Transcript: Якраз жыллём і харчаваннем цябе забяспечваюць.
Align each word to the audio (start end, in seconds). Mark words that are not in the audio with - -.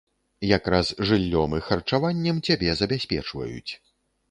Якраз 0.57 0.87
жыллём 1.09 1.53
і 1.59 1.61
харчаваннем 1.67 2.41
цябе 2.51 2.75
забяспечваюць. 2.83 3.71